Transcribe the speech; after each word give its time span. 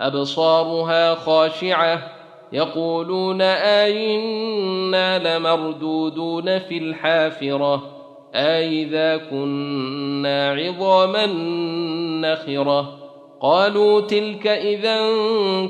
أبصارها 0.00 1.14
خاشعة 1.14 2.02
يقولون 2.52 3.42
أئنا 3.42 5.38
لمردودون 5.38 6.58
في 6.58 6.78
الحافرة 6.78 7.82
أإذا 8.34 9.16
كنا 9.16 10.50
عظاما 10.52 11.26
نخرة 12.20 12.98
قالوا 13.40 14.00
تلك 14.00 14.46
إذا 14.46 14.98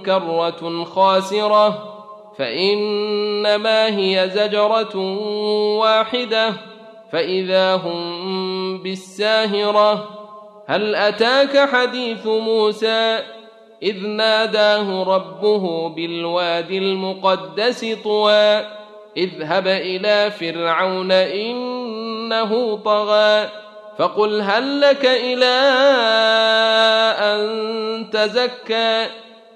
كرة 0.07 0.85
خاسرة 0.85 1.93
فإنما 2.39 3.87
هي 3.99 4.31
زجرة 4.35 4.97
واحدة 5.79 6.53
فإذا 7.13 7.75
هم 7.75 8.83
بالساهرة 8.83 10.09
هل 10.67 10.95
أتاك 10.95 11.69
حديث 11.69 12.27
موسى 12.27 13.19
إذ 13.83 14.07
ناداه 14.07 15.03
ربه 15.03 15.89
بالوادي 15.89 16.79
المقدس 16.79 17.97
طوى 18.05 18.65
اذهب 19.17 19.67
إلى 19.67 20.31
فرعون 20.31 21.13
إنه 21.13 22.77
طغى 22.77 23.49
فقل 23.99 24.41
هل 24.41 24.81
لك 24.81 25.07
إلى 25.07 25.57
أن 27.21 28.11
تزكى 28.11 29.07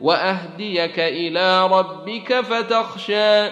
وأهديك 0.00 0.98
إلى 0.98 1.66
ربك 1.66 2.40
فتخشى 2.40 3.48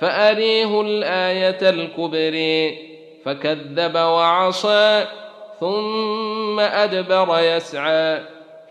فأريه 0.00 0.80
الآية 0.80 1.70
الكبري 1.70 2.78
فكذب 3.24 3.94
وعصى 3.94 5.04
ثم 5.60 6.60
أدبر 6.60 7.38
يسعى. 7.38 8.20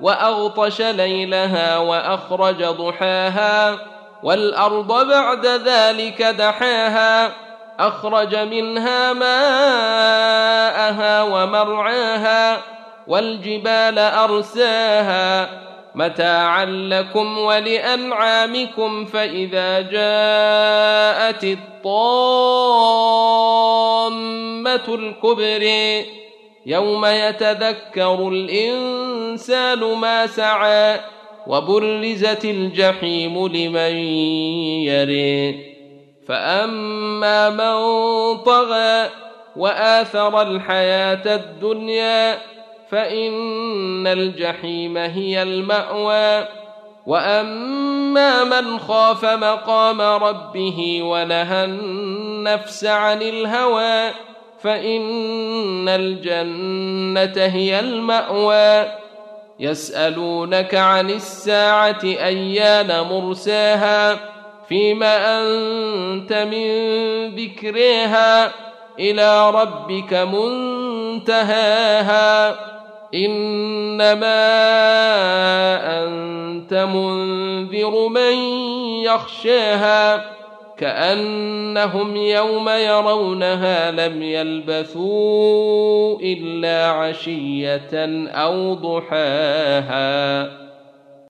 وأغطش 0.00 0.80
ليلها 0.80 1.78
وأخرج 1.78 2.64
ضحاها 2.64 3.78
والأرض 4.22 5.08
بعد 5.08 5.46
ذلك 5.46 6.22
دحاها 6.22 7.32
أخرج 7.80 8.36
منها 8.36 9.12
ماءها 9.12 9.62
ومرعاها 11.22 12.60
والجبال 13.06 13.98
أرساها 13.98 15.48
متاعا 15.94 16.64
لكم 16.64 17.38
ولأنعامكم 17.38 19.04
فإذا 19.04 19.80
جاءت 19.80 21.44
الطامة 21.44 21.64
الكبرى 24.88 26.23
يوم 26.66 27.04
يتذكر 27.04 28.28
الإنسان 28.28 29.78
ما 29.78 30.26
سعى 30.26 31.00
وبرزت 31.46 32.44
الجحيم 32.44 33.46
لمن 33.46 33.96
يري. 34.88 35.74
فأما 36.28 37.50
من 37.50 37.76
طغى 38.42 39.10
وآثر 39.56 40.42
الحياة 40.42 41.34
الدنيا 41.34 42.38
فإن 42.90 44.06
الجحيم 44.06 44.96
هي 44.96 45.42
المأوى. 45.42 46.46
وأما 47.06 48.44
من 48.44 48.78
خاف 48.78 49.24
مقام 49.24 50.00
ربه 50.00 51.00
ونهى 51.02 51.64
النفس 51.64 52.84
عن 52.84 53.22
الهوى 53.22 54.10
فإن 54.64 55.88
الجنة 55.88 57.44
هي 57.44 57.80
المأوى. 57.80 58.86
يسألونك 59.60 60.74
عن 60.74 61.10
الساعة 61.10 62.00
أيان 62.04 63.00
مرساها 63.00 64.18
فيما 64.68 65.40
أنت 65.40 66.32
من 66.32 66.68
ذكرها 67.34 68.52
إلى 68.98 69.50
ربك 69.50 70.14
منتهاها. 71.22 71.54
إنما 73.14 74.24
أنت 76.04 76.74
منذر 76.74 78.08
من 78.08 78.34
يخشاها. 79.02 80.24
كأنهم 80.76 82.16
يوم 82.16 82.68
يرونها 82.68 83.90
لم 83.90 84.22
يلبثوا 84.22 86.18
إلا 86.20 86.86
عشية 86.86 87.90
أو 88.28 88.74
ضحاها. 88.74 90.63